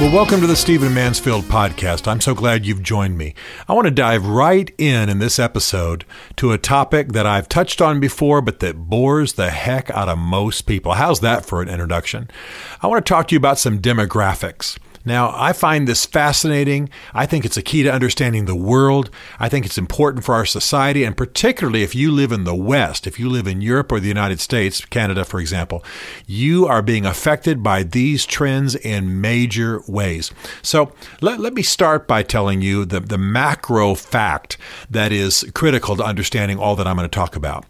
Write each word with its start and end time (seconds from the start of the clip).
Well, 0.00 0.14
welcome 0.14 0.40
to 0.40 0.46
the 0.46 0.56
Stephen 0.56 0.94
Mansfield 0.94 1.44
podcast. 1.44 2.08
I'm 2.08 2.22
so 2.22 2.34
glad 2.34 2.64
you've 2.64 2.82
joined 2.82 3.18
me. 3.18 3.34
I 3.68 3.74
want 3.74 3.84
to 3.84 3.90
dive 3.90 4.24
right 4.24 4.72
in 4.78 5.10
in 5.10 5.18
this 5.18 5.38
episode 5.38 6.06
to 6.36 6.52
a 6.52 6.58
topic 6.58 7.08
that 7.08 7.26
I've 7.26 7.50
touched 7.50 7.82
on 7.82 8.00
before, 8.00 8.40
but 8.40 8.60
that 8.60 8.88
bores 8.88 9.34
the 9.34 9.50
heck 9.50 9.90
out 9.90 10.08
of 10.08 10.16
most 10.16 10.62
people. 10.62 10.94
How's 10.94 11.20
that 11.20 11.44
for 11.44 11.60
an 11.60 11.68
introduction? 11.68 12.30
I 12.80 12.86
want 12.86 13.04
to 13.04 13.10
talk 13.10 13.28
to 13.28 13.34
you 13.34 13.36
about 13.36 13.58
some 13.58 13.78
demographics. 13.78 14.78
Now, 15.04 15.32
I 15.34 15.54
find 15.54 15.88
this 15.88 16.04
fascinating. 16.04 16.90
I 17.14 17.24
think 17.24 17.44
it's 17.46 17.56
a 17.56 17.62
key 17.62 17.82
to 17.84 17.92
understanding 17.92 18.44
the 18.44 18.54
world. 18.54 19.08
I 19.38 19.48
think 19.48 19.64
it's 19.64 19.78
important 19.78 20.24
for 20.24 20.34
our 20.34 20.44
society, 20.44 21.04
and 21.04 21.16
particularly 21.16 21.82
if 21.82 21.94
you 21.94 22.12
live 22.12 22.32
in 22.32 22.44
the 22.44 22.54
West, 22.54 23.06
if 23.06 23.18
you 23.18 23.30
live 23.30 23.46
in 23.46 23.62
Europe 23.62 23.90
or 23.92 24.00
the 24.00 24.08
United 24.08 24.40
States, 24.40 24.84
Canada, 24.84 25.24
for 25.24 25.40
example, 25.40 25.82
you 26.26 26.66
are 26.66 26.82
being 26.82 27.06
affected 27.06 27.62
by 27.62 27.82
these 27.82 28.26
trends 28.26 28.74
in 28.74 29.20
major 29.20 29.80
ways. 29.88 30.30
So 30.62 30.92
let, 31.22 31.40
let 31.40 31.54
me 31.54 31.62
start 31.62 32.06
by 32.06 32.22
telling 32.22 32.60
you 32.60 32.84
the, 32.84 33.00
the 33.00 33.18
macro 33.18 33.94
fact 33.94 34.58
that 34.90 35.12
is 35.12 35.50
critical 35.54 35.96
to 35.96 36.04
understanding 36.04 36.58
all 36.58 36.76
that 36.76 36.86
I'm 36.86 36.96
going 36.96 37.08
to 37.08 37.14
talk 37.14 37.36
about. 37.36 37.64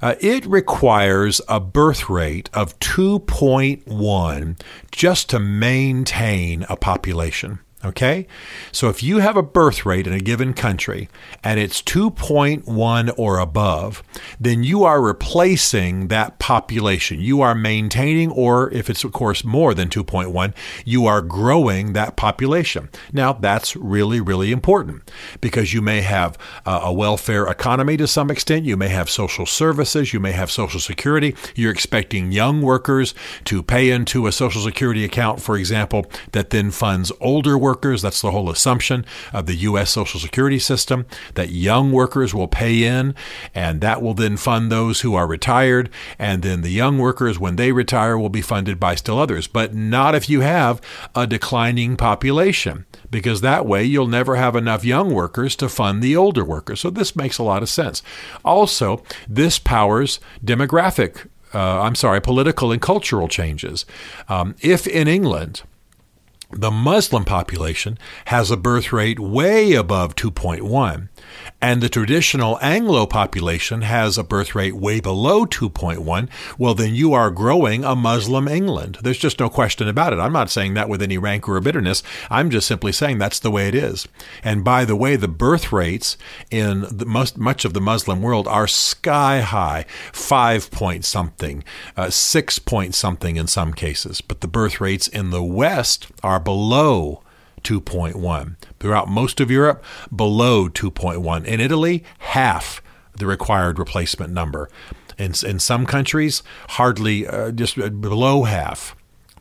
Uh, 0.00 0.14
it 0.20 0.46
requires 0.46 1.42
a 1.46 1.60
birth 1.60 2.08
rate 2.08 2.48
of 2.54 2.78
2.1 2.78 4.60
just 4.90 5.28
to 5.30 5.38
maintain 5.38 6.64
a 6.70 6.76
population. 6.76 7.58
Okay? 7.82 8.26
So 8.72 8.90
if 8.90 9.02
you 9.02 9.18
have 9.18 9.38
a 9.38 9.42
birth 9.42 9.86
rate 9.86 10.06
in 10.06 10.12
a 10.12 10.20
given 10.20 10.52
country 10.52 11.08
and 11.42 11.58
it's 11.58 11.80
2.1 11.80 13.14
or 13.16 13.38
above, 13.38 14.02
then 14.38 14.62
you 14.62 14.84
are 14.84 15.00
replacing 15.00 16.08
that 16.08 16.38
population. 16.38 17.20
You 17.20 17.40
are 17.40 17.54
maintaining, 17.54 18.30
or 18.30 18.70
if 18.72 18.90
it's, 18.90 19.02
of 19.02 19.12
course, 19.12 19.44
more 19.44 19.72
than 19.72 19.88
2.1, 19.88 20.54
you 20.84 21.06
are 21.06 21.22
growing 21.22 21.94
that 21.94 22.16
population. 22.16 22.90
Now, 23.14 23.32
that's 23.32 23.74
really, 23.76 24.20
really 24.20 24.52
important 24.52 25.10
because 25.40 25.72
you 25.72 25.80
may 25.80 26.02
have 26.02 26.36
uh, 26.66 26.80
a 26.82 26.92
welfare 26.92 27.46
economy 27.46 27.96
to 27.96 28.06
some 28.06 28.30
extent. 28.30 28.66
You 28.66 28.76
may 28.76 28.88
have 28.88 29.08
social 29.08 29.46
services. 29.46 30.12
You 30.12 30.20
may 30.20 30.32
have 30.32 30.50
social 30.50 30.80
security. 30.80 31.34
You're 31.54 31.72
expecting 31.72 32.30
young 32.30 32.60
workers 32.60 33.14
to 33.44 33.62
pay 33.62 33.90
into 33.90 34.26
a 34.26 34.32
social 34.32 34.60
security 34.60 35.02
account, 35.02 35.40
for 35.40 35.56
example, 35.56 36.04
that 36.32 36.50
then 36.50 36.70
funds 36.70 37.10
older 37.20 37.56
workers 37.56 37.69
workers. 37.70 38.02
That's 38.02 38.20
the 38.20 38.32
whole 38.32 38.50
assumption 38.50 39.04
of 39.32 39.46
the 39.46 39.54
U.S. 39.68 39.90
Social 39.90 40.18
Security 40.18 40.58
system 40.58 41.06
that 41.34 41.50
young 41.50 41.92
workers 41.92 42.34
will 42.34 42.48
pay 42.48 42.82
in, 42.82 43.14
and 43.54 43.80
that 43.80 44.02
will 44.02 44.14
then 44.14 44.36
fund 44.36 44.72
those 44.72 45.02
who 45.02 45.14
are 45.14 45.26
retired. 45.26 45.88
And 46.18 46.42
then 46.42 46.62
the 46.62 46.70
young 46.82 46.98
workers, 46.98 47.38
when 47.38 47.54
they 47.54 47.70
retire, 47.70 48.18
will 48.18 48.28
be 48.28 48.42
funded 48.42 48.80
by 48.80 48.96
still 48.96 49.20
others. 49.20 49.46
But 49.46 49.72
not 49.72 50.16
if 50.16 50.28
you 50.28 50.40
have 50.40 50.80
a 51.14 51.28
declining 51.28 51.96
population, 51.96 52.86
because 53.08 53.40
that 53.40 53.66
way 53.66 53.84
you'll 53.84 54.08
never 54.08 54.34
have 54.34 54.56
enough 54.56 54.84
young 54.84 55.14
workers 55.14 55.54
to 55.56 55.68
fund 55.68 56.02
the 56.02 56.16
older 56.16 56.44
workers. 56.44 56.80
So 56.80 56.90
this 56.90 57.14
makes 57.14 57.38
a 57.38 57.44
lot 57.44 57.62
of 57.62 57.68
sense. 57.68 58.02
Also, 58.44 59.04
this 59.28 59.60
powers 59.60 60.18
demographic 60.44 61.28
uh, 61.52 61.80
I'm 61.82 61.96
sorry, 61.96 62.20
political 62.20 62.70
and 62.70 62.80
cultural 62.80 63.26
changes. 63.26 63.84
Um, 64.28 64.54
if 64.60 64.86
in 64.86 65.08
England, 65.08 65.62
the 66.52 66.70
Muslim 66.70 67.24
population 67.24 67.98
has 68.26 68.50
a 68.50 68.56
birth 68.56 68.92
rate 68.92 69.20
way 69.20 69.72
above 69.74 70.16
2.1, 70.16 71.08
and 71.62 71.82
the 71.82 71.88
traditional 71.88 72.58
Anglo 72.62 73.06
population 73.06 73.82
has 73.82 74.16
a 74.16 74.24
birth 74.24 74.54
rate 74.54 74.74
way 74.74 75.00
below 75.00 75.44
2.1, 75.44 76.28
well, 76.58 76.74
then 76.74 76.94
you 76.94 77.12
are 77.12 77.30
growing 77.30 77.84
a 77.84 77.94
Muslim 77.94 78.48
England. 78.48 78.98
There's 79.02 79.18
just 79.18 79.40
no 79.40 79.50
question 79.50 79.86
about 79.86 80.12
it. 80.12 80.18
I'm 80.18 80.32
not 80.32 80.50
saying 80.50 80.74
that 80.74 80.88
with 80.88 81.02
any 81.02 81.18
rancor 81.18 81.56
or 81.56 81.60
bitterness. 81.60 82.02
I'm 82.30 82.50
just 82.50 82.66
simply 82.66 82.92
saying 82.92 83.18
that's 83.18 83.38
the 83.38 83.50
way 83.50 83.68
it 83.68 83.74
is. 83.74 84.08
And 84.42 84.64
by 84.64 84.84
the 84.84 84.96
way, 84.96 85.16
the 85.16 85.28
birth 85.28 85.70
rates 85.72 86.16
in 86.50 86.86
most, 87.06 87.36
much 87.36 87.64
of 87.64 87.74
the 87.74 87.80
Muslim 87.80 88.22
world 88.22 88.48
are 88.48 88.66
sky 88.66 89.40
high, 89.40 89.84
five 90.12 90.70
point 90.70 91.04
something, 91.04 91.62
uh, 91.96 92.10
six 92.10 92.58
point 92.58 92.94
something 92.94 93.36
in 93.36 93.46
some 93.46 93.74
cases. 93.74 94.20
But 94.20 94.40
the 94.40 94.48
birth 94.48 94.80
rates 94.80 95.08
in 95.08 95.30
the 95.30 95.42
West 95.42 96.08
are 96.22 96.40
below 96.40 97.22
2.1. 97.62 98.56
Throughout 98.78 99.08
most 99.08 99.40
of 99.40 99.50
Europe, 99.50 99.84
below 100.14 100.68
2.1. 100.68 101.44
In 101.44 101.60
Italy, 101.60 102.04
half 102.18 102.82
the 103.16 103.26
required 103.26 103.78
replacement 103.78 104.32
number. 104.32 104.68
In, 105.18 105.34
in 105.46 105.58
some 105.58 105.86
countries, 105.86 106.42
hardly 106.70 107.26
uh, 107.26 107.50
just 107.50 107.76
below 107.76 108.44
half. 108.44 108.96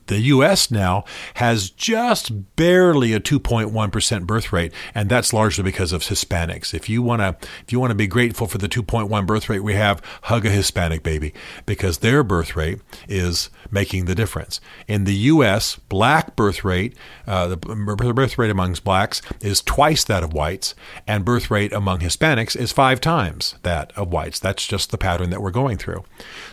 The 0.09 0.19
U.S. 0.21 0.71
now 0.71 1.05
has 1.35 1.69
just 1.69 2.55
barely 2.55 3.13
a 3.13 3.19
2.1% 3.19 4.25
birth 4.25 4.51
rate, 4.51 4.73
and 4.95 5.07
that's 5.07 5.33
largely 5.33 5.63
because 5.63 5.93
of 5.93 6.01
Hispanics. 6.01 6.73
If 6.73 6.89
you 6.89 7.03
want 7.03 7.21
to, 7.21 7.47
if 7.63 7.71
you 7.71 7.79
want 7.79 7.91
to 7.91 7.95
be 7.95 8.07
grateful 8.07 8.47
for 8.47 8.57
the 8.57 8.67
2.1 8.67 9.27
birth 9.27 9.49
rate 9.49 9.59
we 9.59 9.75
have, 9.75 10.01
hug 10.23 10.47
a 10.47 10.49
Hispanic 10.49 11.03
baby 11.03 11.31
because 11.67 11.99
their 11.99 12.23
birth 12.23 12.55
rate 12.55 12.79
is 13.07 13.51
making 13.69 14.05
the 14.05 14.15
difference. 14.15 14.59
In 14.87 15.03
the 15.03 15.13
U.S., 15.13 15.75
black 15.89 16.35
birth 16.35 16.65
rate, 16.65 16.97
uh, 17.27 17.47
the 17.47 17.57
birth 17.57 18.39
rate 18.39 18.49
amongst 18.49 18.83
blacks 18.83 19.21
is 19.41 19.61
twice 19.61 20.03
that 20.05 20.23
of 20.23 20.33
whites, 20.33 20.73
and 21.05 21.23
birth 21.23 21.51
rate 21.51 21.71
among 21.71 21.99
Hispanics 21.99 22.55
is 22.55 22.71
five 22.71 22.99
times 22.99 23.57
that 23.61 23.93
of 23.95 24.11
whites. 24.11 24.39
That's 24.39 24.65
just 24.65 24.89
the 24.89 24.97
pattern 24.97 25.29
that 25.29 25.43
we're 25.43 25.51
going 25.51 25.77
through. 25.77 26.03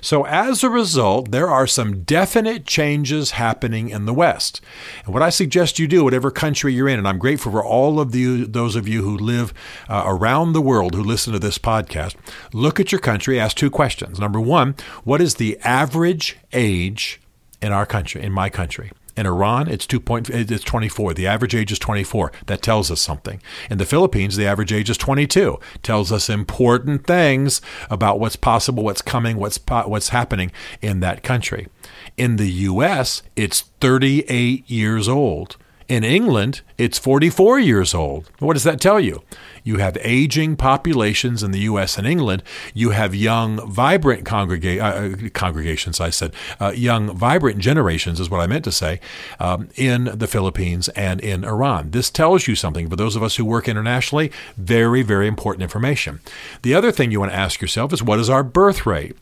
So 0.02 0.26
as 0.26 0.62
a 0.62 0.68
result, 0.68 1.30
there 1.30 1.48
are 1.48 1.66
some 1.66 2.02
definite 2.02 2.66
changes 2.66 3.30
happening 3.30 3.45
happening 3.46 3.90
in 3.90 4.06
the 4.06 4.14
West. 4.14 4.60
And 5.04 5.14
what 5.14 5.22
I 5.22 5.30
suggest 5.30 5.78
you 5.78 5.86
do, 5.86 6.02
whatever 6.02 6.30
country 6.30 6.74
you're 6.74 6.88
in, 6.88 6.98
and 6.98 7.08
I'm 7.08 7.18
grateful 7.18 7.52
for 7.52 7.64
all 7.64 8.00
of 8.00 8.14
you, 8.14 8.44
those 8.46 8.74
of 8.74 8.88
you 8.88 9.02
who 9.02 9.16
live 9.16 9.54
uh, 9.88 10.02
around 10.04 10.52
the 10.52 10.66
world 10.70 10.94
who 10.94 11.04
listen 11.04 11.32
to 11.32 11.38
this 11.38 11.58
podcast, 11.58 12.16
look 12.52 12.80
at 12.80 12.90
your 12.90 13.00
country, 13.00 13.38
ask 13.38 13.56
two 13.56 13.70
questions. 13.70 14.18
Number 14.18 14.40
one, 14.40 14.74
what 15.04 15.20
is 15.20 15.36
the 15.36 15.58
average 15.60 16.36
age 16.52 17.20
in 17.62 17.72
our 17.72 17.86
country, 17.86 18.22
in 18.22 18.32
my 18.32 18.50
country? 18.50 18.90
In 19.16 19.26
Iran, 19.26 19.68
it's 19.68 19.86
two 19.86 19.98
point, 19.98 20.28
it's 20.28 20.64
24. 20.64 21.14
The 21.14 21.26
average 21.26 21.54
age 21.54 21.72
is 21.72 21.78
24. 21.78 22.32
That 22.46 22.60
tells 22.60 22.90
us 22.90 23.00
something. 23.00 23.40
In 23.70 23.78
the 23.78 23.86
Philippines, 23.86 24.36
the 24.36 24.46
average 24.46 24.72
age 24.72 24.90
is 24.90 24.98
22. 24.98 25.58
Tells 25.82 26.12
us 26.12 26.28
important 26.28 27.06
things 27.06 27.62
about 27.88 28.20
what's 28.20 28.36
possible, 28.36 28.84
what's 28.84 29.02
coming, 29.02 29.38
what's 29.38 29.58
what's 29.68 30.10
happening 30.10 30.52
in 30.82 31.00
that 31.00 31.22
country. 31.22 31.68
In 32.16 32.36
the 32.36 32.50
U.S., 32.50 33.22
it's 33.36 33.62
38 33.80 34.68
years 34.70 35.08
old. 35.08 35.56
In 35.88 36.02
England, 36.02 36.62
it's 36.78 36.98
44 36.98 37.60
years 37.60 37.94
old. 37.94 38.28
What 38.40 38.54
does 38.54 38.64
that 38.64 38.80
tell 38.80 38.98
you? 38.98 39.22
You 39.62 39.76
have 39.76 39.96
aging 40.00 40.56
populations 40.56 41.44
in 41.44 41.52
the 41.52 41.60
U.S. 41.60 41.96
and 41.96 42.06
England. 42.06 42.42
You 42.74 42.90
have 42.90 43.14
young, 43.14 43.70
vibrant 43.70 44.24
congrega- 44.24 44.80
uh, 44.80 45.26
uh, 45.26 45.28
congregations, 45.30 46.00
I 46.00 46.10
said, 46.10 46.34
uh, 46.60 46.72
young, 46.74 47.16
vibrant 47.16 47.58
generations 47.58 48.18
is 48.18 48.28
what 48.28 48.40
I 48.40 48.48
meant 48.48 48.64
to 48.64 48.72
say, 48.72 49.00
um, 49.38 49.68
in 49.76 50.04
the 50.12 50.26
Philippines 50.26 50.88
and 50.90 51.20
in 51.20 51.44
Iran. 51.44 51.92
This 51.92 52.10
tells 52.10 52.48
you 52.48 52.56
something. 52.56 52.90
For 52.90 52.96
those 52.96 53.14
of 53.14 53.22
us 53.22 53.36
who 53.36 53.44
work 53.44 53.68
internationally, 53.68 54.32
very, 54.56 55.02
very 55.02 55.28
important 55.28 55.62
information. 55.62 56.18
The 56.62 56.74
other 56.74 56.90
thing 56.90 57.12
you 57.12 57.20
want 57.20 57.30
to 57.30 57.38
ask 57.38 57.60
yourself 57.60 57.92
is 57.92 58.02
what 58.02 58.18
is 58.18 58.28
our 58.28 58.42
birth 58.42 58.86
rate? 58.86 59.16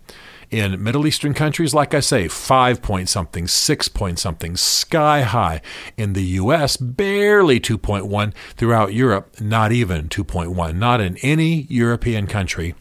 In 0.50 0.82
Middle 0.82 1.06
Eastern 1.06 1.34
countries, 1.34 1.75
like 1.75 1.94
I 1.94 2.00
say, 2.00 2.28
five 2.28 2.82
point 2.82 3.09
something, 3.09 3.47
six 3.47 3.88
point 3.88 4.19
something, 4.19 4.56
sky 4.56 5.23
high. 5.23 5.61
In 5.96 6.12
the 6.12 6.25
US, 6.25 6.76
barely 6.76 7.61
2.1. 7.61 8.32
Throughout 8.56 8.93
Europe, 8.93 9.41
not 9.41 9.73
even 9.73 10.08
2.1. 10.08 10.76
Not 10.76 11.00
in 11.00 11.17
any 11.19 11.62
European 11.69 12.26
country 12.26 12.75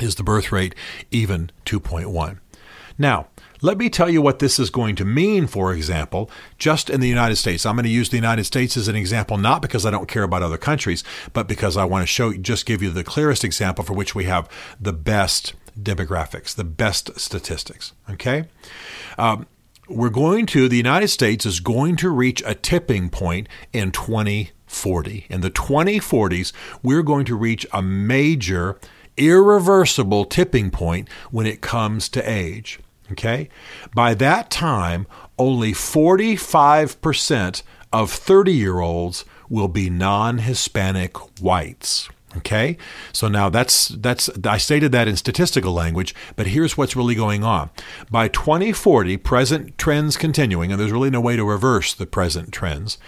is 0.00 0.16
the 0.16 0.24
birth 0.24 0.50
rate 0.52 0.74
even 1.10 1.50
2.1. 1.64 2.38
Now, 2.98 3.28
let 3.60 3.78
me 3.78 3.88
tell 3.88 4.10
you 4.10 4.20
what 4.20 4.40
this 4.40 4.58
is 4.58 4.70
going 4.70 4.94
to 4.96 5.04
mean, 5.04 5.46
for 5.46 5.72
example, 5.72 6.30
just 6.58 6.90
in 6.90 7.00
the 7.00 7.08
United 7.08 7.36
States. 7.36 7.64
I'm 7.64 7.76
going 7.76 7.84
to 7.84 7.88
use 7.88 8.10
the 8.10 8.16
United 8.16 8.44
States 8.44 8.76
as 8.76 8.88
an 8.88 8.94
example, 8.94 9.38
not 9.38 9.62
because 9.62 9.86
I 9.86 9.90
don't 9.90 10.08
care 10.08 10.22
about 10.22 10.42
other 10.42 10.58
countries, 10.58 11.02
but 11.32 11.48
because 11.48 11.76
I 11.76 11.84
want 11.84 12.02
to 12.02 12.06
show, 12.06 12.34
just 12.34 12.66
give 12.66 12.82
you 12.82 12.90
the 12.90 13.02
clearest 13.02 13.42
example 13.42 13.84
for 13.84 13.94
which 13.94 14.14
we 14.14 14.24
have 14.24 14.48
the 14.80 14.92
best 14.92 15.54
demographics, 15.78 16.54
the 16.54 16.64
best 16.64 17.18
statistics. 17.18 17.92
Okay? 18.10 18.46
Um, 19.18 19.46
we're 19.88 20.10
going 20.10 20.46
to, 20.46 20.68
the 20.68 20.76
United 20.76 21.08
States 21.08 21.44
is 21.44 21.60
going 21.60 21.96
to 21.96 22.10
reach 22.10 22.42
a 22.46 22.54
tipping 22.54 23.10
point 23.10 23.48
in 23.72 23.92
2040. 23.92 25.26
In 25.28 25.40
the 25.40 25.50
2040s, 25.50 26.52
we're 26.82 27.02
going 27.02 27.26
to 27.26 27.36
reach 27.36 27.66
a 27.72 27.82
major, 27.82 28.78
irreversible 29.16 30.24
tipping 30.24 30.70
point 30.70 31.08
when 31.30 31.46
it 31.46 31.60
comes 31.60 32.08
to 32.10 32.28
age. 32.28 32.80
Okay? 33.12 33.48
By 33.94 34.14
that 34.14 34.50
time, 34.50 35.06
only 35.38 35.72
45% 35.72 37.62
of 37.92 38.10
30 38.10 38.52
year 38.52 38.80
olds 38.80 39.24
will 39.48 39.68
be 39.68 39.90
non 39.90 40.38
Hispanic 40.38 41.16
whites. 41.40 42.08
Okay, 42.38 42.76
so 43.12 43.28
now 43.28 43.48
that's 43.48 43.88
that's 43.88 44.28
I 44.44 44.58
stated 44.58 44.90
that 44.92 45.06
in 45.06 45.16
statistical 45.16 45.72
language, 45.72 46.14
but 46.34 46.48
here's 46.48 46.76
what's 46.76 46.96
really 46.96 47.14
going 47.14 47.44
on. 47.44 47.70
By 48.10 48.28
2040, 48.28 49.16
present 49.18 49.78
trends 49.78 50.16
continuing, 50.16 50.72
and 50.72 50.80
there's 50.80 50.90
really 50.90 51.10
no 51.10 51.20
way 51.20 51.36
to 51.36 51.44
reverse 51.44 51.94
the 51.94 52.06
present 52.06 52.52
trends. 52.52 52.98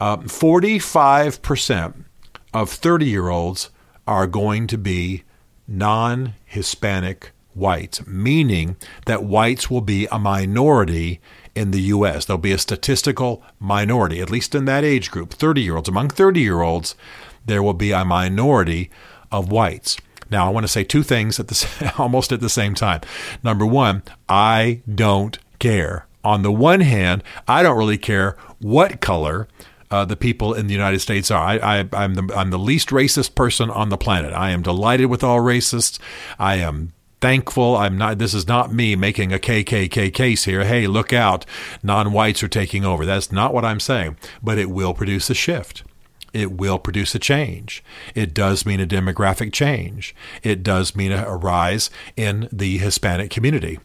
Uh, 0.00 0.18
45% 0.18 2.04
of 2.52 2.70
30 2.70 3.06
year 3.06 3.28
olds 3.28 3.70
are 4.06 4.26
going 4.26 4.66
to 4.66 4.76
be 4.76 5.22
non 5.66 6.34
Hispanic 6.44 7.32
whites, 7.54 8.06
meaning 8.06 8.76
that 9.06 9.24
whites 9.24 9.70
will 9.70 9.80
be 9.80 10.06
a 10.10 10.18
minority 10.18 11.20
in 11.54 11.70
the 11.70 11.82
U.S. 11.82 12.24
There'll 12.24 12.38
be 12.38 12.52
a 12.52 12.58
statistical 12.58 13.42
minority, 13.58 14.20
at 14.20 14.30
least 14.30 14.54
in 14.54 14.64
that 14.64 14.84
age 14.84 15.10
group, 15.10 15.32
30 15.32 15.62
year 15.62 15.76
olds. 15.76 15.88
Among 15.88 16.08
30 16.08 16.40
year 16.40 16.62
olds, 16.62 16.94
there 17.44 17.62
will 17.62 17.74
be 17.74 17.92
a 17.92 18.04
minority 18.04 18.90
of 19.30 19.50
whites. 19.50 19.96
Now, 20.30 20.46
I 20.46 20.50
want 20.50 20.64
to 20.64 20.72
say 20.72 20.84
two 20.84 21.02
things 21.02 21.38
at 21.38 21.48
the 21.48 21.94
almost 21.98 22.32
at 22.32 22.40
the 22.40 22.48
same 22.48 22.74
time. 22.74 23.00
Number 23.42 23.66
one, 23.66 24.02
I 24.28 24.80
don't 24.92 25.38
care. 25.58 26.06
On 26.22 26.42
the 26.42 26.52
one 26.52 26.80
hand, 26.80 27.22
I 27.46 27.62
don't 27.62 27.76
really 27.76 27.98
care 27.98 28.36
what 28.58 29.00
color 29.00 29.46
uh, 29.90 30.04
the 30.04 30.16
people 30.16 30.54
in 30.54 30.66
the 30.66 30.72
United 30.72 31.00
States 31.00 31.30
are. 31.30 31.40
I, 31.40 31.86
am 31.92 32.14
the, 32.14 32.34
I'm 32.34 32.50
the 32.50 32.58
least 32.58 32.88
racist 32.88 33.34
person 33.34 33.70
on 33.70 33.90
the 33.90 33.98
planet. 33.98 34.32
I 34.32 34.50
am 34.50 34.62
delighted 34.62 35.06
with 35.06 35.22
all 35.22 35.38
racists. 35.38 35.98
I 36.38 36.56
am 36.56 36.94
thankful. 37.20 37.76
I'm 37.76 37.96
not. 37.96 38.18
This 38.18 38.34
is 38.34 38.48
not 38.48 38.72
me 38.72 38.96
making 38.96 39.32
a 39.32 39.38
KKK 39.38 40.12
case 40.12 40.44
here. 40.44 40.64
Hey, 40.64 40.86
look 40.86 41.12
out! 41.12 41.46
Non-whites 41.82 42.42
are 42.42 42.48
taking 42.48 42.84
over. 42.84 43.06
That's 43.06 43.30
not 43.30 43.54
what 43.54 43.64
I'm 43.64 43.80
saying. 43.80 44.16
But 44.42 44.58
it 44.58 44.70
will 44.70 44.94
produce 44.94 45.30
a 45.30 45.34
shift. 45.34 45.84
It 46.34 46.52
will 46.52 46.78
produce 46.78 47.14
a 47.14 47.18
change. 47.18 47.82
It 48.14 48.34
does 48.34 48.66
mean 48.66 48.80
a 48.80 48.86
demographic 48.86 49.52
change. 49.52 50.14
It 50.42 50.62
does 50.62 50.94
mean 50.94 51.12
a, 51.12 51.36
rise 51.36 51.90
in 52.16 52.48
the 52.52 52.76
Hispanic 52.78 53.30
community. 53.30 53.78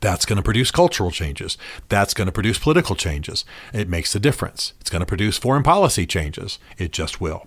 That's 0.00 0.26
going 0.26 0.38
to 0.38 0.42
produce 0.42 0.70
cultural 0.70 1.10
changes. 1.10 1.56
That's 1.88 2.14
going 2.14 2.26
to 2.26 2.32
produce 2.32 2.58
political 2.58 2.96
changes. 2.96 3.44
It 3.72 3.88
makes 3.88 4.14
a 4.14 4.20
difference. 4.20 4.72
It's 4.80 4.90
going 4.90 5.00
to 5.00 5.06
produce 5.06 5.38
foreign 5.38 5.62
policy 5.62 6.06
changes. 6.06 6.58
It 6.78 6.92
just 6.92 7.20
will. 7.20 7.46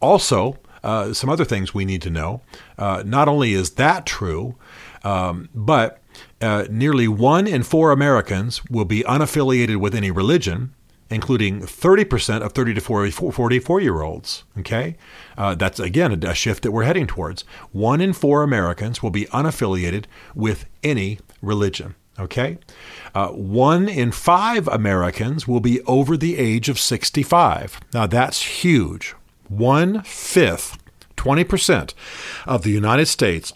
Also, 0.00 0.58
uh, 0.82 1.14
some 1.14 1.30
other 1.30 1.44
things 1.44 1.72
we 1.72 1.84
need 1.84 2.02
to 2.02 2.10
know. 2.10 2.42
Uh, 2.76 3.02
not 3.06 3.28
only 3.28 3.54
is 3.54 3.72
that 3.72 4.04
true, 4.04 4.56
um, 5.02 5.48
but 5.54 6.00
uh, 6.40 6.64
nearly 6.70 7.08
one 7.08 7.46
in 7.46 7.62
four 7.62 7.90
Americans 7.90 8.64
will 8.66 8.84
be 8.84 9.02
unaffiliated 9.04 9.76
with 9.76 9.94
any 9.94 10.10
religion, 10.10 10.74
including 11.14 11.60
30% 11.60 12.42
of 12.42 12.52
30 12.52 12.74
to 12.74 12.80
44 12.80 13.80
year 13.80 14.02
olds. 14.02 14.44
Okay? 14.58 14.96
Uh, 15.38 15.54
that's, 15.54 15.78
again, 15.80 16.24
a, 16.24 16.30
a 16.30 16.34
shift 16.34 16.62
that 16.62 16.72
we're 16.72 16.84
heading 16.84 17.06
towards. 17.06 17.42
One 17.72 18.00
in 18.00 18.12
four 18.12 18.42
Americans 18.42 19.02
will 19.02 19.10
be 19.10 19.26
unaffiliated 19.26 20.04
with 20.34 20.66
any 20.82 21.20
religion. 21.40 21.94
Okay? 22.18 22.58
Uh, 23.14 23.28
one 23.28 23.88
in 23.88 24.12
five 24.12 24.68
Americans 24.68 25.48
will 25.48 25.60
be 25.60 25.80
over 25.82 26.16
the 26.16 26.36
age 26.36 26.68
of 26.68 26.78
65. 26.78 27.80
Now, 27.92 28.06
that's 28.06 28.42
huge 28.42 29.14
one 29.48 30.02
fifth, 30.02 30.78
20% 31.16 31.94
of 32.46 32.62
the 32.62 32.70
United 32.70 33.06
States 33.06 33.52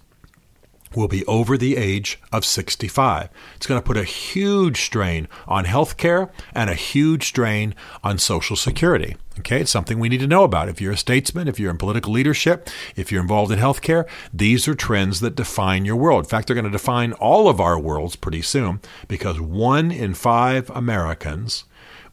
will 0.94 1.08
be 1.08 1.25
over 1.26 1.56
the 1.56 1.76
age 1.76 2.19
of 2.32 2.44
65. 2.44 3.29
It's 3.56 3.67
going 3.67 3.81
to 3.81 3.87
put 3.87 3.96
a 3.96 4.05
huge 4.05 4.82
strain 4.82 5.29
on 5.46 5.64
health 5.64 5.96
care 5.96 6.31
and 6.55 6.70
a 6.70 6.75
huge 6.75 7.26
strain 7.26 7.75
on 8.02 8.19
Social 8.19 8.56
Security. 8.56 9.17
Okay, 9.38 9.61
it's 9.61 9.70
something 9.70 9.99
we 9.99 10.08
need 10.08 10.20
to 10.20 10.26
know 10.26 10.43
about. 10.43 10.69
If 10.69 10.81
you're 10.81 10.93
a 10.93 10.96
statesman, 10.96 11.46
if 11.46 11.61
you're 11.61 11.70
in 11.70 11.79
political 11.79 12.12
leadership, 12.12 12.69
if 12.96 13.12
you're 13.12 13.23
involved 13.23 13.52
in 13.52 13.58
healthcare, 13.58 14.08
these 14.35 14.67
are 14.67 14.75
trends 14.75 15.20
that 15.20 15.37
define 15.37 15.85
your 15.85 15.96
world. 15.96 16.25
In 16.25 16.29
fact, 16.29 16.49
they're 16.49 16.55
going 16.55 16.64
to 16.64 16.70
define 16.70 17.12
all 17.12 17.49
of 17.49 17.61
our 17.61 17.79
worlds 17.79 18.17
pretty 18.17 18.43
soon 18.43 18.81
because 19.06 19.40
one 19.40 19.93
in 19.93 20.14
five 20.14 20.70
Americans 20.70 21.64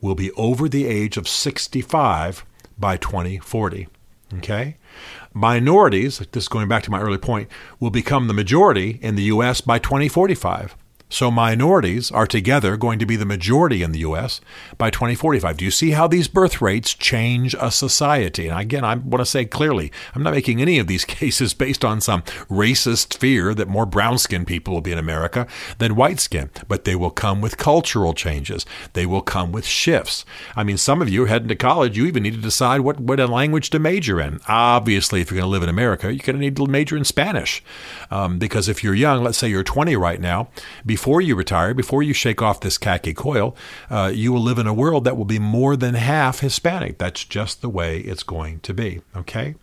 will 0.01 0.15
be 0.15 0.31
over 0.33 0.69
the 0.69 0.85
age 0.85 1.17
of 1.17 1.27
65 1.27 2.45
by 2.77 2.97
2040. 2.97 3.87
Okay? 4.37 4.77
Minorities, 5.33 6.19
this 6.31 6.43
is 6.43 6.47
going 6.47 6.67
back 6.67 6.83
to 6.83 6.91
my 6.91 7.01
early 7.01 7.17
point, 7.17 7.49
will 7.79 7.89
become 7.89 8.27
the 8.27 8.33
majority 8.33 8.99
in 9.01 9.15
the 9.15 9.23
U.S. 9.23 9.61
by 9.61 9.79
2045. 9.79 10.75
So 11.07 11.29
minorities 11.29 12.11
are 12.11 12.25
together 12.25 12.77
going 12.77 12.97
to 12.97 13.05
be 13.05 13.15
the 13.15 13.25
majority 13.25 13.83
in 13.83 13.91
the 13.91 13.99
U.S. 13.99 14.41
by 14.77 14.89
2045. 14.89 15.57
Do 15.57 15.63
you 15.63 15.69
see 15.69 15.91
how 15.91 16.07
these 16.07 16.27
birth 16.27 16.61
rates 16.61 16.95
change 16.95 17.55
a 17.59 17.69
society? 17.69 18.47
And 18.47 18.59
again, 18.59 18.83
I 18.83 18.95
want 18.95 19.21
to 19.21 19.25
say 19.25 19.45
clearly, 19.45 19.91
I'm 20.15 20.23
not 20.23 20.33
making 20.33 20.61
any 20.61 20.79
of 20.79 20.87
these 20.87 21.05
cases 21.05 21.53
based 21.53 21.85
on 21.85 22.01
some 22.01 22.23
racist 22.49 23.17
fear 23.17 23.53
that 23.53 23.67
more 23.67 23.85
brown 23.85 24.17
skinned 24.17 24.47
people 24.47 24.73
will 24.73 24.81
be 24.81 24.91
in 24.91 24.97
America 24.97 25.47
than 25.77 25.95
white 25.95 26.19
skinned, 26.19 26.49
but 26.67 26.85
they 26.85 26.95
will 26.95 27.11
come 27.11 27.39
with 27.39 27.57
cultural 27.57 28.13
changes. 28.13 28.65
They 28.93 29.05
will 29.05 29.21
come 29.21 29.51
with 29.51 29.65
shifts. 29.65 30.25
I 30.55 30.63
mean, 30.63 30.77
some 30.77 31.03
of 31.03 31.09
you 31.09 31.25
heading 31.25 31.49
to 31.49 31.55
college, 31.55 31.95
you 31.95 32.07
even 32.07 32.23
need 32.23 32.33
to 32.33 32.41
decide 32.41 32.81
what, 32.81 32.99
what 32.99 33.19
language 33.19 33.69
to 33.69 33.79
major 33.79 34.19
in. 34.19 34.39
Obviously, 34.47 35.21
if 35.21 35.29
you're 35.29 35.39
going 35.39 35.47
to 35.47 35.51
live 35.51 35.63
in 35.63 35.69
America, 35.69 36.11
you're 36.11 36.25
going 36.25 36.35
to 36.35 36.41
need 36.41 36.55
to 36.55 36.65
major 36.65 36.97
in 36.97 37.05
Spanish. 37.05 37.63
Um, 38.09 38.39
because 38.39 38.67
if 38.67 38.83
you're 38.83 38.95
young, 38.95 39.23
let's 39.23 39.37
say 39.37 39.47
you're 39.47 39.63
20 39.63 39.95
right 39.95 40.19
now, 40.19 40.49
before 40.95 41.19
you 41.19 41.35
retire, 41.35 41.73
before 41.73 42.01
you 42.01 42.13
shake 42.13 42.41
off 42.41 42.61
this 42.61 42.77
khaki 42.77 43.13
coil, 43.13 43.53
uh, 43.89 44.09
you 44.13 44.31
will 44.31 44.39
live 44.41 44.57
in 44.57 44.65
a 44.65 44.73
world 44.73 45.03
that 45.03 45.17
will 45.17 45.25
be 45.25 45.39
more 45.39 45.75
than 45.75 45.93
half 45.93 46.39
Hispanic. 46.39 46.97
That's 46.97 47.25
just 47.25 47.61
the 47.61 47.67
way 47.67 47.99
it's 47.99 48.23
going 48.23 48.61
to 48.61 48.73
be. 48.73 49.01
Okay? 49.13 49.55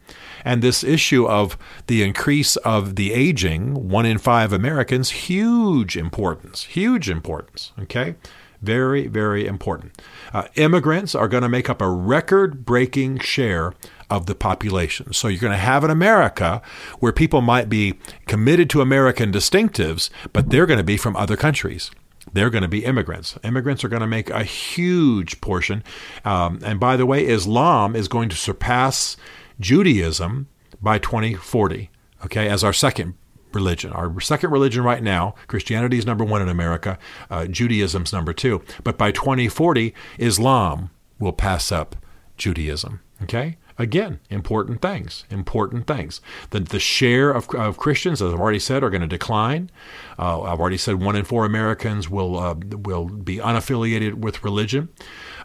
And 0.45 0.61
this 0.61 0.85
issue 0.85 1.27
of 1.27 1.57
the 1.87 2.03
increase 2.03 2.57
of 2.57 2.97
the 2.97 3.15
aging, 3.15 3.89
one 3.89 4.05
in 4.05 4.19
five 4.19 4.53
Americans, 4.53 5.09
huge 5.31 5.97
importance, 5.97 6.65
huge 6.65 7.09
importance. 7.09 7.73
Okay? 7.81 8.17
Very, 8.63 9.09
very 9.09 9.47
important. 9.47 10.01
Uh, 10.33 10.47
immigrants 10.55 11.15
are 11.17 11.27
going 11.27 11.43
to 11.43 11.49
make 11.49 11.69
up 11.69 11.83
a 11.83 11.91
record 11.91 12.65
breaking 12.65 13.19
share 13.19 13.75
of 14.09 14.27
the 14.27 14.37
population. 14.37 15.13
So 15.13 15.27
you're 15.27 15.41
going 15.41 15.53
to 15.53 15.59
have 15.59 15.83
an 15.83 15.91
America 15.91 16.63
where 17.01 17.13
people 17.13 17.41
might 17.41 17.69
be 17.69 17.95
committed 18.27 18.71
to 18.71 18.81
American 18.81 19.33
distinctives, 19.33 20.11
but 20.33 20.51
they're 20.51 20.67
going 20.67 20.79
to 20.79 20.85
be 20.85 20.97
from 20.97 21.17
other 21.17 21.37
countries. 21.37 21.91
They're 22.33 22.51
going 22.51 22.63
to 22.63 22.69
be 22.69 22.85
immigrants. 22.85 23.37
Immigrants 23.43 23.83
are 23.83 23.89
going 23.89 24.01
to 24.01 24.07
make 24.07 24.31
a 24.31 24.45
huge 24.45 25.41
portion. 25.41 25.83
Um, 26.25 26.61
and 26.65 26.79
by 26.79 26.97
the 26.97 27.07
way, 27.07 27.27
Islam 27.27 27.97
is 27.97 28.07
going 28.07 28.29
to 28.29 28.37
surpass 28.37 29.17
Judaism 29.59 30.47
by 30.81 30.99
2040, 30.99 31.91
okay, 32.25 32.49
as 32.49 32.63
our 32.63 32.73
second 32.73 33.15
religion. 33.55 33.93
Our 33.93 34.21
second 34.21 34.51
religion 34.51 34.83
right 34.83 35.03
now, 35.03 35.35
Christianity 35.47 35.99
is 35.99 36.07
number 36.07 36.25
one 36.25 36.43
in 36.43 36.49
America, 36.49 36.99
uh, 37.31 37.47
Judaism's 37.47 38.13
number 38.13 38.33
two. 38.33 38.63
But 38.85 38.99
by 38.99 39.13
2040, 39.13 39.95
Islam 40.19 40.91
will 41.19 41.33
pass 41.33 41.71
up 41.73 41.97
Judaism. 42.37 43.01
Okay? 43.23 43.57
Again, 43.79 44.21
important 44.29 44.83
things, 44.83 45.25
important 45.31 45.87
things. 45.87 46.21
The, 46.51 46.61
the 46.61 46.79
share 46.79 47.31
of, 47.31 47.49
of 47.55 47.79
Christians, 47.79 48.21
as 48.21 48.33
I've 48.33 48.41
already 48.41 48.59
said, 48.59 48.85
are 48.85 48.91
going 48.91 49.01
to 49.01 49.07
decline. 49.07 49.71
Uh, 50.19 50.43
I've 50.43 50.61
already 50.61 50.77
said 50.77 50.97
one 50.97 51.17
in 51.17 51.25
four 51.25 51.47
Americans 51.47 52.09
will, 52.09 52.39
uh, 52.39 52.55
will 52.55 53.07
be 53.07 53.39
unaffiliated 53.39 54.15
with 54.15 54.45
religion. 54.45 54.91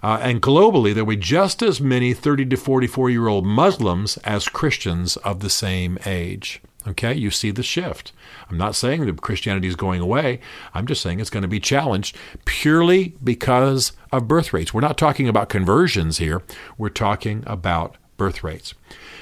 Uh, 0.04 0.20
and 0.22 0.42
globally, 0.42 0.94
there 0.94 1.06
will 1.06 1.16
be 1.16 1.22
just 1.22 1.62
as 1.62 1.80
many 1.80 2.14
30 2.14 2.46
to 2.48 2.58
44 2.58 3.10
year 3.10 3.28
old 3.28 3.46
Muslims 3.46 4.18
as 4.18 4.50
Christians 4.50 5.18
of 5.18 5.40
the 5.40 5.50
same 5.50 5.98
age. 6.06 6.62
Okay, 6.88 7.14
you 7.14 7.32
see 7.32 7.52
the 7.52 7.64
shift. 7.64 8.14
I'm 8.50 8.58
not 8.58 8.76
saying 8.76 9.06
that 9.06 9.22
Christianity 9.22 9.68
is 9.68 9.76
going 9.76 10.00
away. 10.00 10.40
I'm 10.74 10.88
just 10.88 11.02
saying 11.02 11.20
it's 11.20 11.30
going 11.30 11.42
to 11.42 11.48
be 11.48 11.60
challenged 11.60 12.16
purely 12.46 13.16
because 13.22 13.92
of 14.12 14.28
birth 14.28 14.54
rates. 14.54 14.74
We're 14.74 14.82
not 14.82 14.98
talking 14.98 15.28
about 15.28 15.50
conversions 15.50 16.18
here, 16.18 16.42
we're 16.78 16.90
talking 16.90 17.44
about 17.46 17.98
birth 18.16 18.44
rates. 18.44 18.74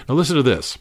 Now, 0.07 0.15
listen 0.15 0.35
to 0.35 0.43
this. 0.43 0.77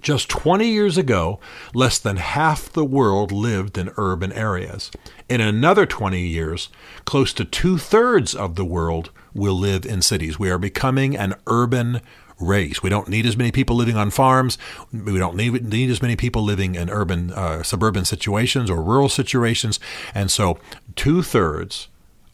Just 0.00 0.28
20 0.28 0.68
years 0.68 0.98
ago, 0.98 1.38
less 1.72 1.98
than 1.98 2.16
half 2.16 2.70
the 2.70 2.84
world 2.84 3.30
lived 3.30 3.78
in 3.78 3.92
urban 3.96 4.32
areas. 4.32 4.90
In 5.28 5.40
another 5.40 5.86
20 5.86 6.20
years, 6.20 6.68
close 7.04 7.32
to 7.34 7.44
two 7.44 7.78
thirds 7.78 8.34
of 8.34 8.56
the 8.56 8.64
world 8.64 9.10
will 9.32 9.54
live 9.54 9.86
in 9.86 10.02
cities. 10.02 10.38
We 10.38 10.50
are 10.50 10.58
becoming 10.58 11.16
an 11.16 11.34
urban 11.46 12.00
race. 12.40 12.82
We 12.82 12.90
don't 12.90 13.08
need 13.08 13.26
as 13.26 13.36
many 13.36 13.52
people 13.52 13.76
living 13.76 13.96
on 13.96 14.10
farms. 14.10 14.58
We 14.92 15.18
don't 15.18 15.36
need, 15.36 15.64
need 15.64 15.90
as 15.90 16.02
many 16.02 16.16
people 16.16 16.42
living 16.42 16.74
in 16.74 16.90
urban, 16.90 17.32
uh, 17.32 17.62
suburban 17.62 18.04
situations 18.04 18.70
or 18.70 18.82
rural 18.82 19.08
situations. 19.08 19.78
And 20.14 20.30
so, 20.30 20.58
two 20.96 21.22
thirds 21.22 21.88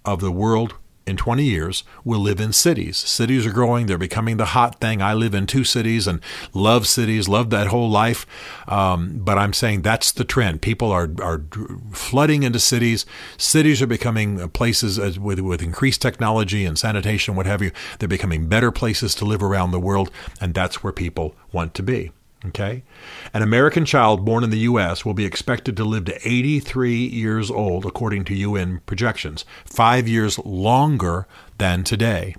of 0.05 0.21
the 0.21 0.33
world 0.33 0.75
in 1.07 1.17
20 1.17 1.45
years 1.45 1.83
will 2.05 2.21
live 2.21 2.41
in 2.41 2.53
cities. 2.53 2.97
Cities 2.97 3.47
are 3.47 3.53
growing, 3.53 3.87
they're 3.87 3.99
becoming 3.99 4.37
the 4.37 4.47
hot 4.47 4.81
thing. 4.81 5.03
I 5.03 5.15
live 5.15 5.35
in 5.35 5.47
two 5.47 5.65
cities 5.65 6.07
and 6.07 6.21
love 6.55 6.87
cities, 6.87 7.29
love 7.29 7.51
that 7.51 7.69
whole 7.69 7.91
life. 7.91 8.27
Um, 8.69 9.19
but 9.19 9.39
I'm 9.39 9.53
saying 9.53 9.83
that's 9.83 10.13
the 10.13 10.25
trend. 10.25 10.63
People 10.63 10.93
are, 10.93 11.11
are 11.23 11.43
flooding 11.93 12.43
into 12.43 12.61
cities. 12.61 13.07
Cities 13.37 13.83
are 13.83 13.87
becoming 13.87 14.49
places 14.51 15.19
with, 15.19 15.41
with 15.41 15.63
increased 15.63 16.03
technology 16.03 16.65
and 16.65 16.79
sanitation, 16.79 17.35
what 17.35 17.47
have 17.47 17.63
you. 17.63 17.73
They're 17.99 18.09
becoming 18.09 18.47
better 18.47 18.71
places 18.71 19.15
to 19.17 19.25
live 19.25 19.43
around 19.43 19.71
the 19.71 19.81
world, 19.81 20.11
and 20.41 20.55
that's 20.55 20.83
where 20.83 20.93
people 20.93 21.35
want 21.53 21.75
to 21.75 21.83
be. 21.83 22.13
Okay? 22.47 22.83
An 23.35 23.43
American 23.43 23.85
child 23.85 24.25
born 24.25 24.45
in 24.45 24.51
the 24.51 24.61
U.S. 24.61 25.05
will 25.05 25.15
be 25.15 25.27
expected 25.27 25.77
to 25.77 25.85
live 25.85 26.07
to 26.07 26.29
83 26.29 26.95
years 26.95 27.51
old, 27.51 27.85
according 27.85 28.25
to 28.27 28.35
UN 28.35 28.81
projections, 28.87 29.45
five 29.65 30.09
years 30.09 30.39
longer 30.39 31.27
than 31.59 31.85
today. 31.85 32.35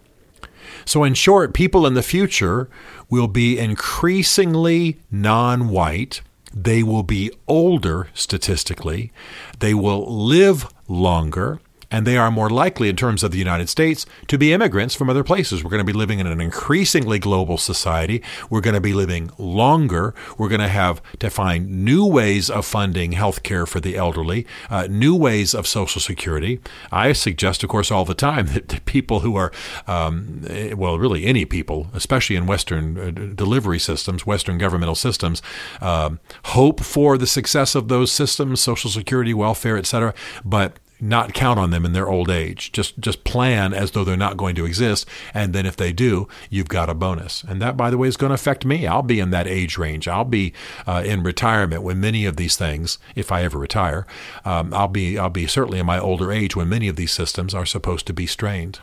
So, 0.86 1.04
in 1.04 1.14
short, 1.14 1.54
people 1.54 1.86
in 1.86 1.94
the 1.94 2.02
future 2.02 2.70
will 3.10 3.28
be 3.28 3.60
increasingly 3.60 5.00
non 5.12 5.70
white. 5.70 6.22
They 6.54 6.82
will 6.82 7.04
be 7.04 7.32
older 7.48 8.08
statistically. 8.14 9.12
They 9.60 9.74
will 9.74 10.06
live 10.12 10.74
longer 10.88 11.62
and 11.92 12.08
they 12.08 12.18
are 12.18 12.32
more 12.32 12.50
likely, 12.50 12.90
in 12.90 12.96
terms 12.96 13.24
of 13.24 13.32
the 13.32 13.38
United 13.38 13.70
States, 13.70 14.06
to 14.28 14.38
be 14.38 14.54
immigrants 14.54 14.96
from 14.96 15.10
other 15.10 15.24
places. 15.24 15.64
We're 15.64 15.70
going 15.70 15.86
to 15.86 15.94
be 15.94 15.98
living 15.98 16.20
in 16.20 16.28
an 16.28 16.40
increasingly 16.40 17.20
global 17.20 17.58
society. 17.58 18.24
We're 18.50 18.62
going 18.62 18.76
to 18.76 18.82
be 18.82 18.94
living 18.94 19.32
longer. 19.38 20.16
We're 20.38 20.50
going 20.50 20.62
to 20.62 20.68
have 20.70 21.02
to 21.20 21.30
find 21.30 21.86
new 21.86 22.06
ways 22.06 22.50
of 22.50 22.66
funding 22.66 23.12
health 23.12 23.44
care 23.44 23.66
for 23.66 23.80
the 23.80 23.98
elderly, 23.98 24.48
uh, 24.70 24.88
new 24.90 25.16
ways 25.16 25.54
of 25.54 25.68
Social 25.68 26.00
Security. 26.00 26.62
I 26.92 27.12
suggest, 27.14 27.64
of 27.64 27.70
course, 27.70 27.92
all 27.92 28.06
the 28.06 28.14
time 28.14 28.46
that 28.54 28.86
people 28.86 29.20
who 29.20 29.36
are, 29.36 29.52
um, 29.88 30.44
eh, 30.48 30.74
well, 30.74 30.98
really 30.98 31.26
any 31.26 31.46
people, 31.46 31.88
especially 31.94 32.36
in 32.36 32.46
Western 32.46 32.98
uh, 32.98 33.34
delivery 33.36 33.80
systems, 33.80 34.26
Western 34.26 34.58
governmental 34.58 34.96
systems, 34.96 35.42
um, 35.82 36.20
hope 36.46 36.80
for 36.80 37.18
the 37.18 37.28
success 37.28 37.76
of 37.76 37.90
those 37.90 38.12
systems, 38.12 38.62
Social 38.62 38.90
Security, 38.90 39.34
welfare, 39.34 39.78
etc. 39.78 40.14
But 40.46 40.78
not 41.02 41.34
count 41.34 41.60
on 41.60 41.72
them 41.72 41.86
in 41.86 41.94
their 41.94 42.08
old 42.08 42.30
age. 42.30 42.72
Just 42.72 43.00
just 43.00 43.24
plan 43.24 43.74
as 43.74 43.92
though 43.92 44.04
they're 44.04 44.16
not 44.16 44.38
going 44.38 44.56
to 44.56 44.66
exist, 44.66 45.08
and 45.34 45.54
then 45.54 45.66
if 45.66 45.76
they 45.76 45.92
do, 45.92 46.28
you've 46.50 46.68
got 46.68 46.90
a 46.90 46.94
bonus. 46.94 47.44
And 47.44 47.62
that, 47.62 47.76
by 47.76 47.90
the 47.90 47.98
way, 47.98 48.08
is 48.08 48.18
going 48.18 48.30
to 48.30 48.36
affect 48.36 48.66
me. 48.66 48.86
I'll 48.86 49.02
be 49.02 49.20
in 49.20 49.32
that 49.32 49.48
age 49.48 49.78
range. 49.78 50.08
I'll 50.08 50.24
be 50.24 50.54
uh, 50.86 51.04
in 51.06 51.24
retirement 51.24 51.84
when 51.84 52.00
many 52.00 52.26
of 52.26 52.38
these 52.38 52.56
things, 52.56 53.00
if 53.16 53.32
I 53.32 53.44
ever 53.44 53.58
retire, 53.58 54.06
um, 54.46 54.74
I'll 54.74 54.88
be 54.88 55.18
I'll 55.18 55.30
be 55.30 55.48
certainly 55.48 55.80
in 55.80 55.86
my 55.86 56.00
older 56.00 56.32
age 56.32 56.56
when 56.56 56.70
many 56.70 56.88
of 56.88 56.96
these 56.96 57.12
systems 57.12 57.54
are 57.54 57.66
supposed 57.66 58.06
to 58.08 58.14
be 58.14 58.28
strained. 58.28 58.80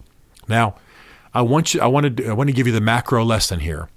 Now, 0.49 0.75
I 1.33 1.43
want 1.43 1.75
you. 1.75 1.81
I 1.81 1.87
want 1.87 2.17
to. 2.17 2.29
I 2.29 2.33
want 2.33 2.49
to 2.49 2.55
give 2.55 2.67
you 2.67 2.73
the 2.73 2.81
macro 2.81 3.25
lesson 3.25 3.61
here 3.61 3.89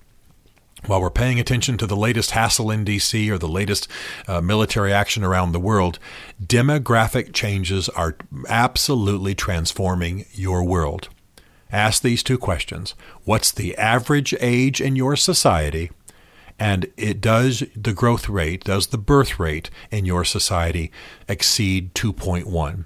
while 0.85 1.01
we're 1.01 1.09
paying 1.09 1.39
attention 1.39 1.77
to 1.77 1.87
the 1.87 1.95
latest 1.95 2.31
hassle 2.31 2.71
in 2.71 2.83
DC 2.83 3.29
or 3.29 3.37
the 3.37 3.47
latest 3.47 3.87
uh, 4.27 4.41
military 4.41 4.91
action 4.91 5.23
around 5.23 5.51
the 5.51 5.59
world, 5.59 5.99
demographic 6.43 7.33
changes 7.33 7.89
are 7.89 8.15
absolutely 8.49 9.35
transforming 9.35 10.25
your 10.33 10.63
world. 10.63 11.09
Ask 11.71 12.01
these 12.01 12.23
two 12.23 12.37
questions 12.37 12.95
What's 13.23 13.51
the 13.51 13.77
average 13.77 14.33
age 14.39 14.81
in 14.81 14.95
your 14.95 15.15
society? 15.15 15.91
And 16.59 16.91
it 16.95 17.21
does 17.21 17.63
the 17.75 17.93
growth 17.93 18.29
rate, 18.29 18.63
does 18.63 18.87
the 18.87 18.97
birth 18.99 19.39
rate 19.39 19.71
in 19.89 20.05
your 20.05 20.23
society 20.23 20.91
exceed 21.27 21.95
2.1? 21.95 22.85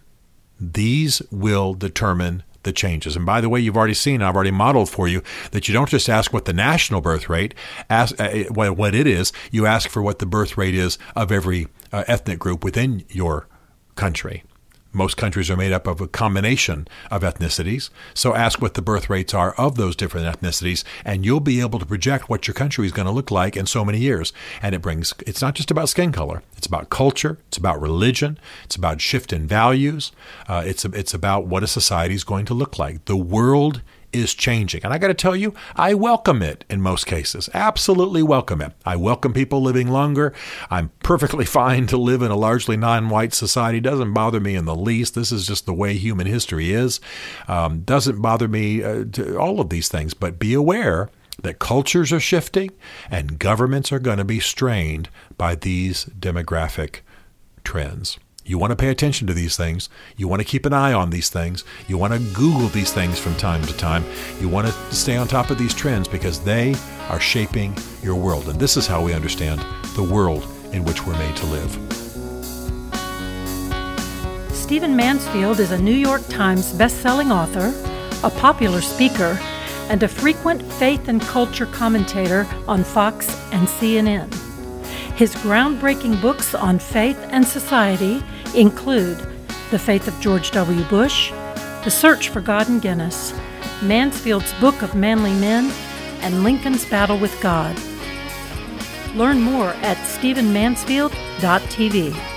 These 0.59 1.21
will 1.29 1.73
determine 1.73 2.43
the 2.65 2.73
changes. 2.73 3.15
And 3.15 3.25
by 3.25 3.39
the 3.39 3.49
way, 3.49 3.61
you've 3.61 3.77
already 3.77 3.93
seen, 3.93 4.21
I've 4.21 4.35
already 4.35 4.51
modeled 4.51 4.89
for 4.89 5.07
you 5.07 5.23
that 5.51 5.67
you 5.67 5.73
don't 5.73 5.89
just 5.89 6.09
ask 6.09 6.33
what 6.33 6.45
the 6.45 6.53
national 6.53 7.01
birth 7.01 7.29
rate, 7.29 7.53
ask 7.89 8.19
uh, 8.19 8.43
what 8.51 8.93
it 8.93 9.07
is. 9.07 9.31
You 9.51 9.65
ask 9.65 9.89
for 9.89 10.01
what 10.01 10.19
the 10.19 10.25
birth 10.25 10.57
rate 10.57 10.75
is 10.75 10.97
of 11.15 11.31
every 11.31 11.67
uh, 11.93 12.03
ethnic 12.07 12.39
group 12.39 12.63
within 12.63 13.05
your 13.09 13.47
country. 13.95 14.43
Most 14.95 15.17
countries 15.17 15.51
are 15.51 15.57
made 15.57 15.73
up 15.73 15.87
of 15.87 15.99
a 15.99 16.07
combination 16.07 16.87
of 17.11 17.21
ethnicities. 17.21 17.89
So 18.13 18.33
ask 18.33 18.61
what 18.61 18.75
the 18.75 18.81
birth 18.81 19.09
rates 19.09 19.33
are 19.33 19.53
of 19.55 19.75
those 19.75 19.95
different 19.95 20.25
ethnicities, 20.25 20.85
and 21.03 21.25
you'll 21.25 21.41
be 21.41 21.59
able 21.59 21.79
to 21.79 21.85
project 21.85 22.29
what 22.29 22.47
your 22.47 22.53
country 22.53 22.85
is 22.85 22.93
going 22.93 23.05
to 23.05 23.11
look 23.11 23.29
like 23.29 23.57
in 23.57 23.65
so 23.65 23.83
many 23.83 23.99
years. 23.99 24.31
And 24.61 24.73
it 24.73 24.81
brings, 24.81 25.13
it's 25.27 25.41
not 25.41 25.55
just 25.55 25.69
about 25.69 25.89
skin 25.89 26.13
color, 26.13 26.43
it's 26.55 26.65
about 26.65 26.89
culture, 26.89 27.37
it's 27.49 27.57
about 27.57 27.81
religion, 27.81 28.39
it's 28.63 28.77
about 28.77 29.01
shift 29.01 29.33
in 29.33 29.47
values, 29.47 30.13
uh, 30.47 30.63
it's, 30.65 30.85
it's 30.85 31.13
about 31.13 31.45
what 31.45 31.61
a 31.61 31.67
society 31.67 32.15
is 32.15 32.23
going 32.23 32.45
to 32.45 32.53
look 32.53 32.79
like. 32.79 33.03
The 33.03 33.17
world 33.17 33.81
is 34.13 34.33
changing. 34.33 34.83
And 34.83 34.93
I 34.93 34.97
got 34.97 35.07
to 35.07 35.13
tell 35.13 35.35
you, 35.35 35.53
I 35.75 35.93
welcome 35.93 36.41
it 36.41 36.65
in 36.69 36.81
most 36.81 37.05
cases. 37.05 37.49
Absolutely 37.53 38.23
welcome 38.23 38.61
it. 38.61 38.73
I 38.85 38.95
welcome 38.95 39.33
people 39.33 39.61
living 39.61 39.87
longer. 39.87 40.33
I'm 40.69 40.91
perfectly 41.03 41.45
fine 41.59 41.87
to 41.87 41.97
live 41.97 42.21
in 42.21 42.31
a 42.31 42.35
largely 42.35 42.77
non 42.77 43.09
white 43.09 43.33
society. 43.33 43.79
Doesn't 43.79 44.13
bother 44.13 44.39
me 44.39 44.55
in 44.55 44.65
the 44.65 44.75
least. 44.75 45.15
This 45.15 45.31
is 45.31 45.47
just 45.47 45.65
the 45.65 45.73
way 45.73 45.95
human 45.95 46.27
history 46.27 46.71
is. 46.71 46.99
Um, 47.47 47.81
doesn't 47.81 48.21
bother 48.21 48.47
me 48.47 48.83
uh, 48.83 49.05
to 49.13 49.37
all 49.37 49.59
of 49.59 49.69
these 49.69 49.89
things. 49.89 50.13
But 50.13 50.39
be 50.39 50.53
aware 50.53 51.09
that 51.41 51.59
cultures 51.59 52.13
are 52.13 52.19
shifting 52.19 52.71
and 53.11 53.39
governments 53.39 53.91
are 53.91 53.99
going 53.99 54.17
to 54.17 54.25
be 54.25 54.39
strained 54.39 55.09
by 55.37 55.55
these 55.55 56.05
demographic 56.05 56.99
trends. 57.63 58.17
You 58.47 58.59
want 58.59 58.69
to 58.69 58.75
pay 58.75 58.89
attention 58.89 59.25
to 59.25 59.33
these 59.33 59.57
things. 59.57 59.89
You 60.17 60.27
want 60.27 60.39
to 60.39 60.47
keep 60.47 60.67
an 60.67 60.73
eye 60.73 60.93
on 60.93 61.09
these 61.09 61.29
things. 61.29 61.63
You 61.87 61.97
want 61.97 62.13
to 62.13 62.19
Google 62.35 62.67
these 62.67 62.93
things 62.93 63.17
from 63.17 63.33
time 63.37 63.63
to 63.63 63.75
time. 63.75 64.05
You 64.39 64.49
want 64.49 64.67
to 64.67 64.73
stay 64.93 65.17
on 65.17 65.27
top 65.27 65.49
of 65.49 65.57
these 65.57 65.73
trends 65.73 66.07
because 66.07 66.39
they 66.43 66.75
are 67.09 67.19
shaping 67.19 67.75
your 68.03 68.13
world. 68.13 68.47
And 68.47 68.59
this 68.59 68.77
is 68.77 68.85
how 68.85 69.03
we 69.03 69.13
understand 69.13 69.65
the 69.95 70.03
world 70.03 70.47
in 70.73 70.85
which 70.85 71.07
we're 71.07 71.17
made 71.17 71.35
to 71.37 71.45
live. 71.47 71.71
Stephen 74.53 74.95
Mansfield 74.95 75.59
is 75.59 75.71
a 75.71 75.81
New 75.81 75.91
York 75.91 76.21
Times 76.27 76.71
bestselling 76.73 77.31
author, 77.31 77.73
a 78.23 78.29
popular 78.29 78.81
speaker, 78.81 79.39
and 79.89 80.03
a 80.03 80.07
frequent 80.07 80.61
faith 80.73 81.07
and 81.07 81.19
culture 81.19 81.65
commentator 81.65 82.45
on 82.67 82.83
Fox 82.83 83.27
and 83.51 83.67
CNN. 83.67 84.31
His 85.15 85.33
groundbreaking 85.35 86.21
books 86.21 86.53
on 86.53 86.77
faith 86.77 87.17
and 87.31 87.47
society 87.47 88.21
include 88.53 89.17
The 89.71 89.79
Faith 89.79 90.07
of 90.07 90.19
George 90.19 90.51
W. 90.51 90.83
Bush, 90.83 91.31
The 91.83 91.89
Search 91.89 92.29
for 92.29 92.41
God 92.41 92.67
in 92.67 92.79
Guinness, 92.79 93.33
Mansfield's 93.81 94.53
Book 94.59 94.81
of 94.81 94.93
Manly 94.95 95.33
Men, 95.33 95.71
and 96.21 96.43
Lincoln's 96.43 96.85
Battle 96.85 97.17
with 97.17 97.39
God. 97.41 97.75
Learn 99.15 99.41
more 99.41 99.69
at 99.81 99.97
stephenmansfield.tv. 99.97 102.34